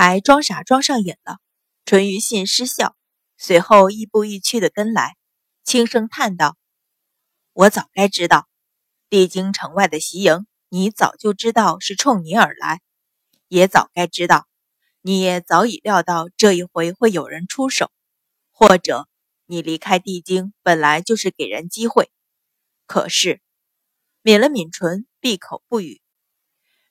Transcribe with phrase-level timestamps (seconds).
[0.00, 1.38] 还装傻装上瘾了。
[1.84, 2.94] 淳于信失笑，
[3.36, 5.16] 随后亦步亦趋的跟来，
[5.64, 6.56] 轻声叹道
[7.52, 8.46] ：“我早该知道，
[9.10, 12.80] 帝京城外的袭营，你早就知道是冲你而来，
[13.48, 14.46] 也早该知道，
[15.02, 17.90] 你也早已料到这一回会有人出手，
[18.52, 19.08] 或者
[19.46, 22.08] 你离开帝京本来就是给人机会。
[22.86, 23.40] 可是，
[24.22, 26.00] 抿了抿唇，闭口不语。”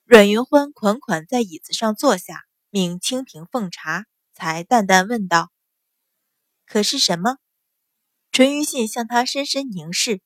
[0.04, 5.52] 阮云欢款款在椅子上坐下，命清平奉茶，才淡淡问道
[6.68, 7.38] ：“可是什么？”
[8.32, 10.22] 淳于信向他深深凝视，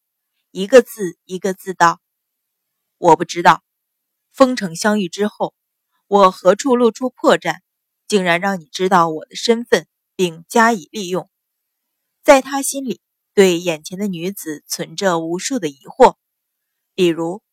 [0.49, 2.01] 一个字一个字道
[2.97, 3.63] ：“我不知道。
[4.31, 5.53] 封城相遇之后，
[6.07, 7.59] 我何处露出破绽，
[8.07, 11.29] 竟然让你知道我的身份，并加以利用？”
[12.23, 13.01] 在他心里，
[13.33, 16.17] 对眼前的女子存着无数的疑惑，
[16.95, 17.43] 比如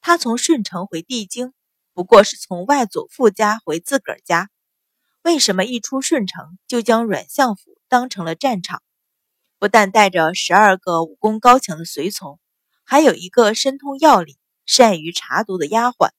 [0.00, 1.52] 他从顺城回帝京。
[2.00, 4.48] 不过是从外祖父家回自个儿家，
[5.20, 8.82] 为什么一出顺城就将阮相府当成了战场？
[9.58, 12.40] 不但带着十二个武功高强的随从，
[12.84, 16.12] 还有一个深通药理、善于查毒的丫鬟，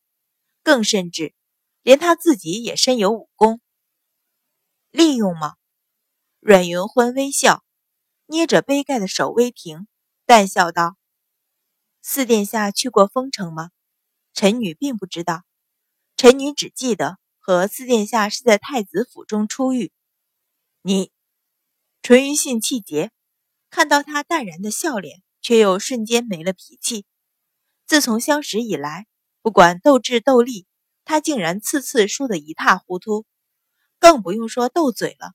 [0.62, 1.34] 更甚至
[1.82, 3.60] 连他自己也身有武功。
[4.92, 5.56] 利用吗？
[6.40, 7.64] 阮云欢微笑，
[8.28, 9.88] 捏着杯盖的手微停，
[10.28, 10.95] 淡笑道
[12.04, 13.72] ：“四殿下去过丰城吗？
[14.36, 15.42] 臣女并不知道。”
[16.22, 19.91] 臣女只记得和四殿下是在太子府中初遇。
[20.83, 21.11] 你，
[22.03, 23.09] 淳于信气结，
[23.72, 27.08] 看到他淡然的笑脸，却又瞬间没了脾气。
[27.88, 29.08] 自从相识以来，
[29.42, 30.67] 不管斗智斗力，
[31.05, 33.25] 他竟然次次输得一塌糊涂，
[33.97, 35.31] 更不用说斗嘴了。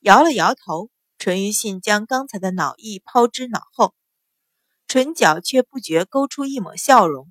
[0.00, 3.94] 摇了摇头，淳于信将刚才的恼意抛之脑后，
[4.88, 7.30] 唇角却不觉勾出一抹笑容，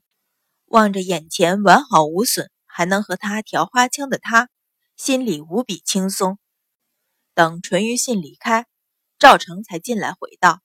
[0.67, 2.49] 望着眼前完好无损。
[2.71, 4.47] 还能和他调花枪的他，
[4.95, 6.37] 心里无比轻松。
[7.33, 8.67] 等淳于信离开，
[9.17, 10.61] 赵成才进来回道：“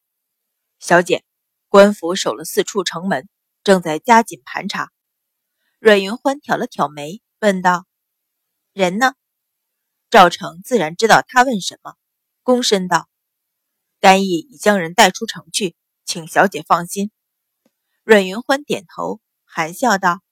[0.78, 1.24] 小姐，
[1.68, 3.28] 官府守了四处城门，
[3.62, 4.90] 正在加紧盘查。”
[5.80, 7.86] 阮云欢挑了挑眉，问道
[8.74, 9.14] ：“人呢？”
[10.10, 11.94] 赵成自然知道他问什么，
[12.44, 13.08] 躬身道
[14.00, 17.10] ：“干义已将人带出城去，请小姐放心。”
[18.04, 20.23] 阮云欢点头，含笑道。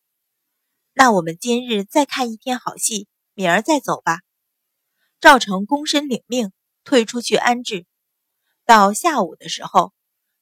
[0.95, 4.21] 那我们今日再看一天好戏，明儿再走吧。
[5.21, 6.53] 赵成躬身领命，
[6.85, 7.87] 退出去安置。
[8.67, 9.95] 到下午的时候，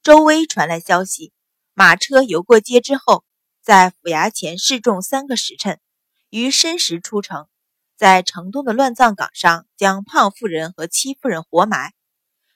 [0.03, 1.33] 周威传来消息，
[1.73, 3.25] 马车游过街之后，
[3.63, 5.79] 在府衙前示众三个时辰，
[6.31, 7.47] 于申时出城，
[7.97, 11.93] 在城东的乱葬岗上将胖妇人和戚夫人活埋。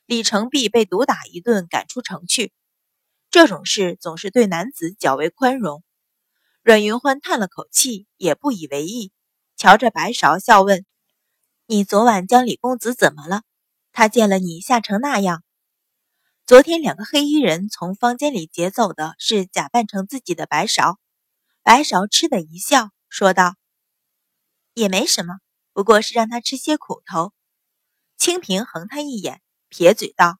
[0.05, 2.53] 李成璧被毒打一顿，赶出城去。
[3.31, 5.85] 这种事总是对男子较为宽容。
[6.65, 9.13] 阮云欢叹了口气，也不以为意，
[9.55, 10.87] 瞧着白芍笑问
[11.69, 13.43] ：“你昨晚将李公子怎么了？
[13.93, 15.45] 他见了你吓成那样。”
[16.47, 20.97] 昨天两个黑衣人从房间里劫走的是假扮成自己的白芍。
[21.63, 23.57] 白芍嗤的一笑，说道
[24.73, 25.41] ：“也没什么，
[25.75, 27.35] 不过是让他吃些苦头。”
[28.17, 30.39] 清平横他一眼，撇嘴道：“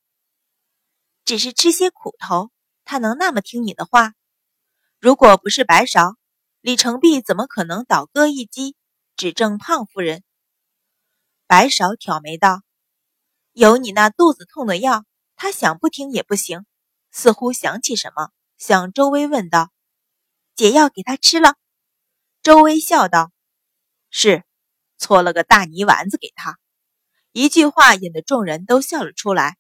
[1.27, 2.51] 只是吃些苦头，
[2.87, 4.15] 他能那么听你的话？”
[5.05, 6.15] 如果不是白芍，
[6.63, 8.75] 李成璧怎么可能倒戈一击，
[9.17, 10.25] 指证胖夫人？
[11.47, 12.63] 白芍挑眉道
[13.53, 15.05] ：“有你那肚子痛的药，
[15.37, 16.65] 他想不听也不行。”
[17.13, 19.71] 似乎想起什么，向周薇问道
[20.57, 21.57] ：“解药给他吃了？”
[22.43, 23.31] 周薇笑道
[24.09, 24.43] ：“是，
[24.97, 26.59] 搓了个大泥丸子给他。”
[27.33, 29.59] 一句话引得众人都笑了出来。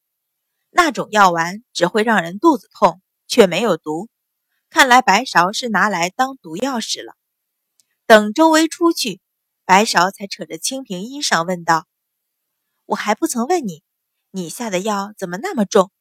[0.71, 4.09] 那种药丸只会让人肚子痛，却没有毒。
[4.75, 7.15] 看来白芍是拿来当毒药使了。
[8.07, 9.21] 等周薇出去，
[9.65, 11.87] 白芍才扯着清平衣裳问道
[12.85, 13.85] ：“我还不曾问你，
[14.33, 15.93] 你下的药怎么那么重？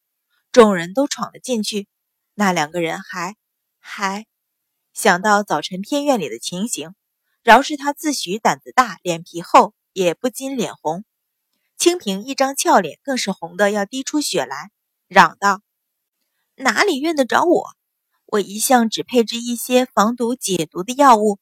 [0.51, 1.88] 众人都闯了进去，
[2.34, 3.35] 那两个人还
[3.78, 4.25] 还……”
[4.91, 6.95] 想到早晨偏院里的情形，
[7.44, 11.05] 饶是他自诩胆子大、脸皮厚，也不禁脸红。
[11.78, 14.72] 清平一张俏脸更是红的要滴出血来，
[15.08, 15.61] 嚷道
[16.58, 17.70] ：“哪里怨得着我？”
[18.34, 21.38] 我一向只配置一些防毒解毒的药物，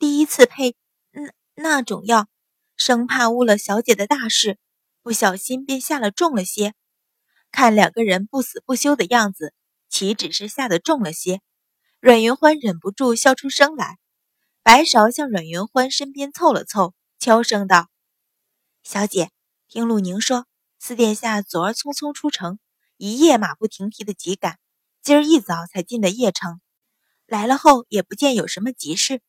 [0.00, 0.74] 第一次配
[1.12, 2.26] 那那种药，
[2.76, 4.58] 生怕误了小姐的大事，
[5.00, 6.74] 不小心便下了重了些。
[7.52, 9.54] 看两个人不死不休的样子，
[9.88, 11.40] 岂只是下的重了些？
[12.00, 13.98] 阮云欢忍不住笑出声来。
[14.64, 17.86] 白芍向阮云欢身边凑了凑，悄声道
[18.82, 19.30] ：“小姐，
[19.68, 20.46] 听陆宁说，
[20.80, 22.58] 四殿下昨儿匆匆出城，
[22.96, 24.58] 一夜马不停蹄的急赶。”
[25.04, 26.62] 今儿一早才进的邺城，
[27.26, 29.20] 来了后也不见有什么急事。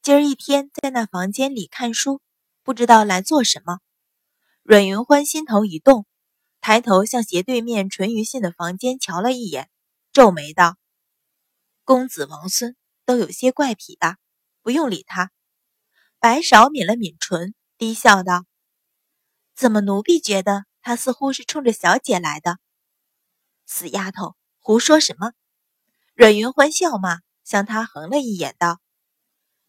[0.00, 2.22] 今儿一天在那房间里看书，
[2.62, 3.80] 不知道来做什么。
[4.62, 6.06] 阮云欢心头一动，
[6.60, 9.68] 抬头向斜对面淳于信的房间瞧了一眼，
[10.12, 10.76] 皱眉道
[11.82, 14.18] ：“公子王孙都有些怪癖吧，
[14.62, 15.32] 不用理他。”
[16.20, 18.44] 白芍抿了抿唇，低笑道
[19.56, 22.58] ：“怎么奴婢觉得他似乎是冲着小姐来的？”
[23.66, 25.32] 死丫头，胡说什么？
[26.14, 28.80] 阮云欢笑骂，向他横了一眼，道：“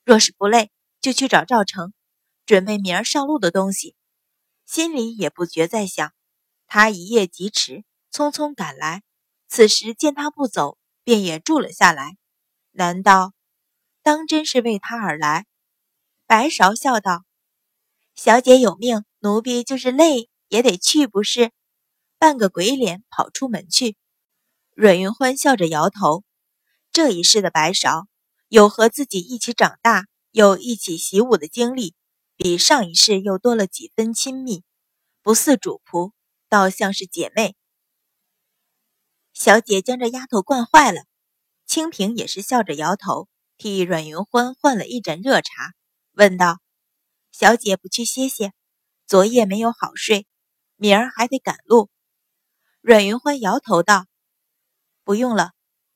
[0.05, 0.71] 若是不累，
[1.01, 1.91] 就去找赵成，
[2.45, 3.93] 准备明儿上路的东西。”
[4.65, 6.13] 心里也不觉在想，
[6.65, 9.03] 他一夜疾驰，匆匆赶来，
[9.49, 12.15] 此时见他不走，便也住了下来。
[12.71, 13.33] 难道
[14.01, 15.45] 当真是为他而来？
[16.25, 17.25] 白芍笑道
[18.15, 21.51] ：“小姐有命，奴婢就是累也得去，不是？”
[22.17, 23.97] 扮个鬼脸跑出门去，
[24.75, 26.25] 阮云欢笑着摇头。
[26.91, 28.07] 这一世的白芍，
[28.49, 31.95] 有和自己一起长大，又一起习武的经历，
[32.35, 34.65] 比上一世又多了几分亲密，
[35.21, 36.11] 不似主仆，
[36.49, 37.55] 倒像是姐妹。
[39.33, 41.03] 小姐将这丫头惯坏了。
[41.65, 45.73] 清平也是笑着摇头，替阮云欢换了一盏热茶，
[46.11, 46.59] 问道
[47.31, 48.51] ：“小姐不去歇歇？
[49.07, 50.27] 昨夜没有好睡，
[50.75, 51.89] 明儿还得赶路。”
[52.81, 54.05] 阮云欢摇头道
[55.05, 55.53] ：“不用了，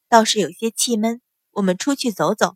[0.08, 1.22] 倒是有些气闷。
[1.52, 2.56] 我们出去走走。”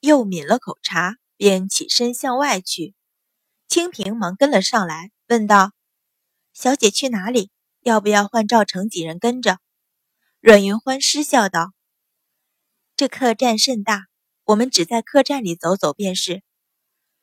[0.00, 2.94] 又抿了口茶，便起身向外去。
[3.68, 5.72] 清平忙跟了上来，问道
[6.52, 7.50] ：“小姐去哪里？
[7.80, 9.58] 要不要换赵成几人跟着？”
[10.40, 11.72] 阮云欢失笑道
[12.96, 14.06] ：“这客栈甚大，
[14.44, 16.42] 我们只在客栈里走走便是。”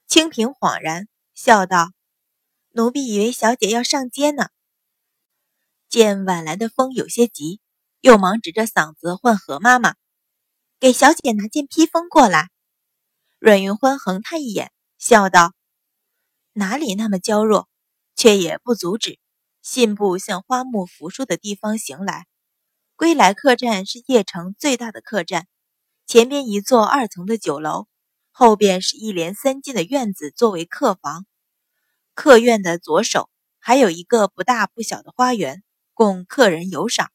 [0.07, 1.91] 清平恍然笑道
[2.73, 4.50] ：“奴婢以为小姐要上街呢。”
[5.89, 7.59] 见晚来的风有些急，
[8.01, 9.95] 又忙指着嗓子唤何妈妈，
[10.79, 12.49] 给小姐拿件披风过来。
[13.39, 15.53] 阮云欢横他一眼，笑道
[16.53, 17.67] ：“哪里那么娇弱？”
[18.15, 19.19] 却也不阻止，
[19.61, 22.25] 信步向花木扶疏的地方行来。
[22.95, 25.47] 归来客栈是邺城最大的客栈，
[26.07, 27.88] 前边一座二层的酒楼，
[28.31, 31.27] 后边是一连三间的院子作为客房。
[32.15, 33.29] 客院的左手
[33.59, 35.63] 还有一个不大不小的花园。
[35.93, 37.11] 供客人游赏，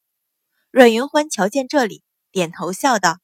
[0.72, 3.18] 阮云欢瞧见这里，点头笑道：“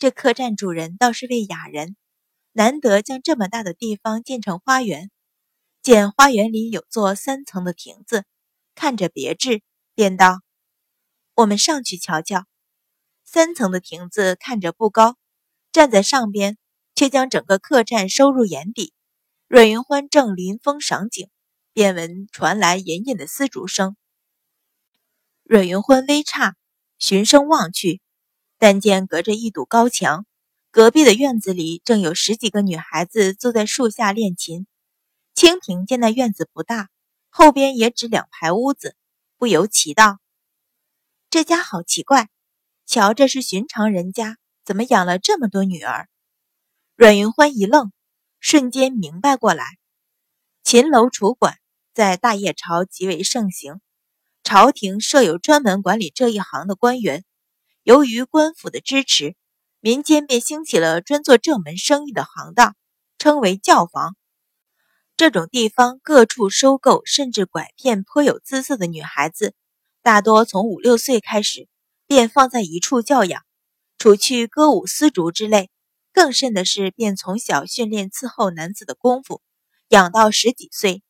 [0.00, 1.96] 这客栈主人倒是位雅人，
[2.52, 5.10] 难得将这么大的地方建成花园。
[5.82, 8.24] 见花园里有座三层的亭子，
[8.74, 9.60] 看着别致，
[9.94, 10.40] 便道
[11.36, 12.46] ：‘我们上去瞧瞧。’
[13.22, 15.18] 三层的亭子看着不高，
[15.72, 16.56] 站在上边，
[16.94, 18.94] 却将整个客栈收入眼底。
[19.46, 21.28] 阮云欢正临风赏景，
[21.74, 23.94] 便闻传来隐隐的丝竹声。”
[25.50, 26.52] 阮云欢微诧，
[26.96, 28.00] 循声望去，
[28.56, 30.24] 但见隔着一堵高墙，
[30.70, 34.68] 隔壁的院子里正有十几个女孩子坐在树下练琴。
[35.34, 36.88] 清平见那院子不大，
[37.30, 38.94] 后边也只两排屋子，
[39.38, 40.20] 不由奇道
[41.30, 42.28] ：“这家好奇怪，
[42.86, 46.08] 瞧着是寻常人家，怎么养了这么多女儿？”
[46.94, 47.90] 阮云欢一愣，
[48.38, 49.64] 瞬间明白过来，
[50.62, 51.58] 秦楼楚馆
[51.92, 53.80] 在大业朝极为盛行。
[54.42, 57.24] 朝廷设有专门管理这一行的官员，
[57.82, 59.36] 由于官府的支持，
[59.80, 62.74] 民间便兴起了专做这门生意的行当，
[63.18, 64.16] 称为教坊。
[65.16, 69.54] 这种地方各处收购甚至拐骗颇有姿色的女孩子，
[70.02, 71.68] 大多从五六岁开始
[72.06, 73.44] 便放在一处教养，
[73.98, 75.70] 除去歌舞丝竹之类，
[76.12, 79.42] 更甚的是便从小训练伺候男子的功夫，
[79.88, 81.02] 养到十几岁，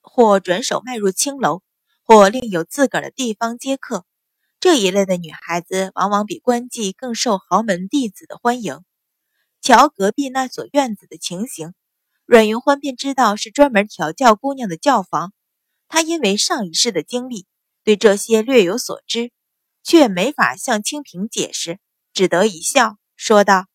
[0.00, 1.62] 或转手卖入青楼。
[2.06, 4.06] 或另有自个儿的地方接客，
[4.60, 8.84] 这一类的女孩子往往比官妓更受豪门弟子的欢迎。
[9.60, 11.74] 瞧隔壁那所院子的情形，
[12.24, 15.32] 阮云欢便知道是专门调教姑娘的教房。
[15.88, 17.44] 他因为上一世的经历，
[17.82, 19.32] 对这些略有所知，
[19.82, 21.80] 却没法向清平解释，
[22.12, 23.66] 只得一笑，说道：“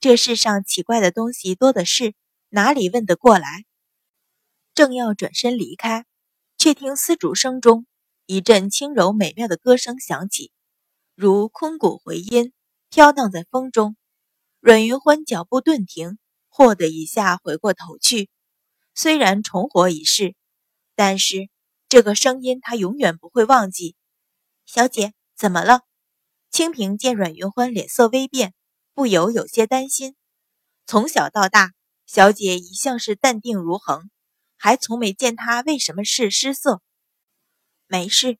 [0.00, 2.14] 这世上奇怪的东西多的是，
[2.48, 3.66] 哪里问得过来？”
[4.74, 6.06] 正要转身离开。
[6.64, 7.84] 却听丝竹声中
[8.24, 10.50] 一阵轻柔美妙的歌声响起，
[11.14, 12.54] 如空谷回音，
[12.88, 13.98] 飘荡在风中。
[14.60, 16.16] 阮云欢脚步顿停，
[16.48, 18.30] 霍的一下回过头去。
[18.94, 20.36] 虽然重活一世，
[20.94, 21.50] 但是
[21.90, 23.94] 这个声音他永远不会忘记。
[24.64, 25.82] 小姐，怎么了？
[26.50, 28.54] 清平见阮云欢脸色微变，
[28.94, 30.16] 不由有些担心。
[30.86, 31.74] 从小到大，
[32.06, 34.08] 小姐一向是淡定如恒。
[34.56, 36.82] 还从没见他为什么事失色。
[37.86, 38.38] 没事，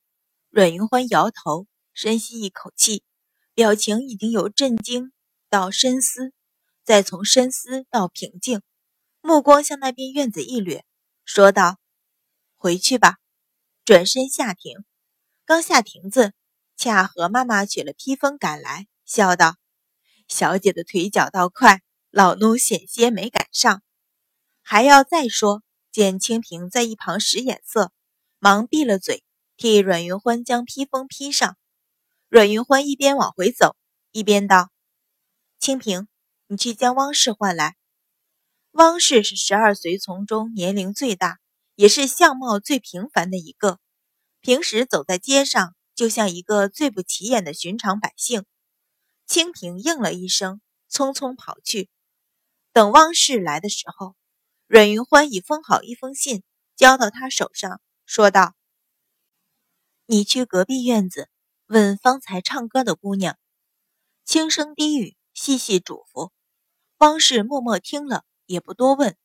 [0.50, 3.02] 阮云欢摇头，深吸一口气，
[3.54, 5.12] 表情已经由震惊
[5.48, 6.32] 到深思，
[6.82, 8.62] 再从深思到平静。
[9.20, 10.84] 目光向那边院子一掠，
[11.24, 11.78] 说道
[12.56, 13.18] ：“回去吧。”
[13.84, 14.84] 转身下亭，
[15.44, 16.32] 刚下亭子，
[16.76, 19.56] 恰和妈妈取了披风赶来，笑道
[20.28, 23.82] ：“小姐的腿脚倒快，老奴险些没赶上。”
[24.62, 25.62] 还要再说，
[25.94, 27.92] 见清平在一旁使眼色，
[28.40, 29.22] 忙闭了嘴，
[29.56, 31.56] 替阮云欢将披风披上。
[32.28, 33.76] 阮云欢一边往回走，
[34.10, 34.72] 一边道
[35.60, 36.08] ：“清平，
[36.48, 37.76] 你去将汪氏唤来。
[38.72, 41.38] 汪氏是十二随从中年龄最大，
[41.76, 43.78] 也是相貌最平凡的一个。
[44.40, 48.44] 平时走在街上，就像一个最不起眼的寻常百姓。”
[49.28, 50.60] 清平应了一声，
[50.90, 51.88] 匆匆跑去。
[52.72, 54.16] 等汪氏来的时候。
[54.66, 56.42] 阮云欢已封好一封信，
[56.74, 58.54] 交到他手上，说道
[60.06, 61.28] ：“你去隔壁院子
[61.66, 63.38] 问方才唱歌的姑娘。”
[64.24, 66.30] 轻声低语，细细嘱咐。
[66.96, 69.18] 汪氏默默听了，也不多问，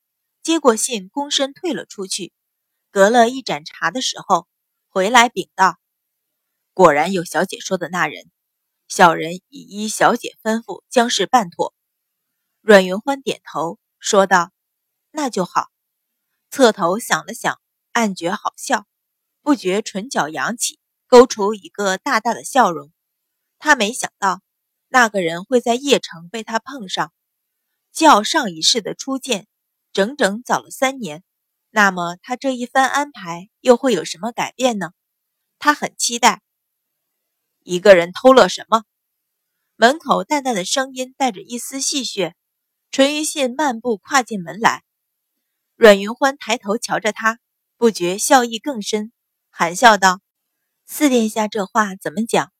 [0.43, 2.33] 接过信，躬身退了出去。
[2.91, 4.45] 隔了一盏茶的时候，
[4.89, 5.79] 回来禀道
[6.73, 8.29] ：“果然有小姐说的那人，
[8.89, 11.73] 小人已依小姐吩咐将事办妥。”
[12.59, 14.51] 阮云欢点头，说道。
[15.11, 15.69] 那就好，
[16.51, 17.59] 侧头想了想，
[17.93, 18.85] 暗觉好笑，
[19.41, 22.91] 不觉唇角扬起，勾出一个大大的笑容。
[23.57, 24.41] 他没想到
[24.87, 27.11] 那个人会在邺城被他碰上，
[27.91, 29.47] 较上一世的初见，
[29.91, 31.23] 整整早了三年。
[31.71, 34.91] 那么他这一番安排又会有什么改变呢？
[35.57, 36.41] 他很期待。
[37.63, 38.83] 一个人偷了什么？
[39.75, 42.33] 门口淡淡的声音带着一丝戏谑。
[42.91, 44.83] 淳于信漫步跨进门来。
[45.79, 47.39] 阮云欢抬头瞧着他，
[47.77, 49.13] 不觉笑意更深，
[49.49, 50.19] 含笑道
[50.85, 52.51] ：“四殿下这话怎么讲？”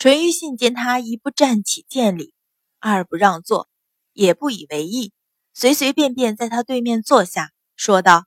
[0.00, 2.32] 淳于信见他一不站起见礼，
[2.80, 3.68] 二不让座，
[4.14, 5.12] 也不以为意，
[5.52, 8.24] 随随便便在他对面坐下，说道：“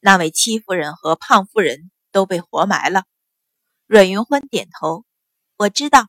[0.00, 3.04] 那位戚夫人和胖夫人都被活埋了。”
[3.84, 5.04] 阮云欢点头
[5.58, 6.08] ：“我知道。”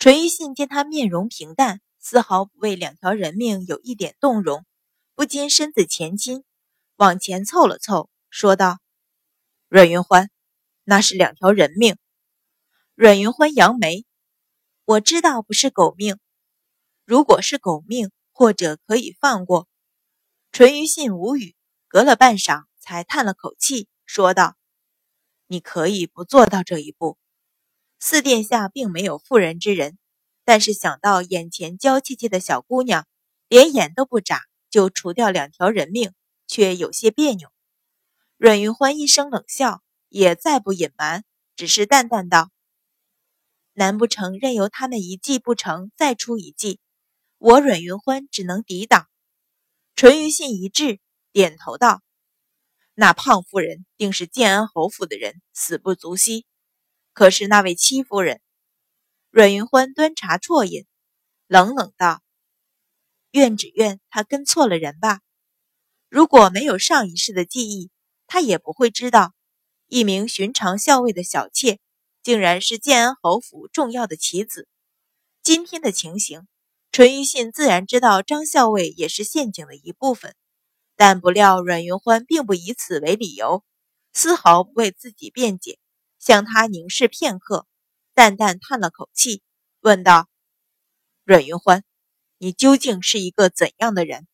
[0.00, 4.64] 淳于信见他面容平淡，丝毫不为两条人命有一点动容。
[5.16, 6.42] 不禁身子前倾，
[6.96, 8.80] 往前凑了凑，说道
[9.70, 10.28] ：“阮云欢，
[10.82, 11.96] 那是两条人命。”
[12.96, 14.04] 阮云欢扬眉
[14.84, 16.18] ：“我知道不是狗命，
[17.04, 19.68] 如果是狗命，或者可以放过。”
[20.50, 21.54] 淳于信无语，
[21.86, 24.56] 隔了半晌，才叹了口气，说道
[25.46, 27.18] ：“你可以不做到这一步。
[28.00, 29.96] 四殿下并没有妇人之仁，
[30.44, 33.06] 但是想到眼前娇气气的小姑娘，
[33.46, 34.42] 连眼都不眨。”
[34.74, 36.12] 就除掉两条人命，
[36.48, 37.48] 却有些别扭。
[38.36, 41.22] 阮云欢一声冷笑，也再不隐瞒，
[41.54, 42.50] 只是淡淡道
[43.72, 46.80] ：“难不成任由他们一计不成，再出一计？
[47.38, 49.08] 我阮云欢只能抵挡。”
[49.94, 50.98] 淳于信一滞，
[51.30, 52.02] 点头道
[52.94, 56.46] ：“那胖夫人定是建安侯府的人，死不足惜。
[57.12, 58.40] 可是那位戚夫人……”
[59.30, 60.84] 阮云欢端茶啜饮，
[61.46, 62.24] 冷冷道。
[63.34, 65.18] 怨只怨他跟错了人吧。
[66.08, 67.90] 如果没有上一世的记忆，
[68.28, 69.34] 他也不会知道，
[69.88, 71.80] 一名寻常校尉的小妾，
[72.22, 74.68] 竟然是建安侯府重要的棋子。
[75.42, 76.46] 今天的情形，
[76.92, 80.36] 淳于信自然知道张校尉也是陷阱的一部分，
[80.94, 83.64] 但不料阮云欢并不以此为理由，
[84.12, 85.80] 丝毫不为自己辩解，
[86.20, 87.66] 向他凝视片刻，
[88.14, 89.42] 淡淡叹了口气，
[89.80, 90.28] 问道
[91.26, 91.82] ：“阮云欢。”
[92.44, 94.26] 你究竟是一个怎样的人？